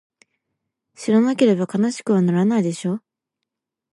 [0.95, 3.01] 知らなければ悲しくはならないでしょ？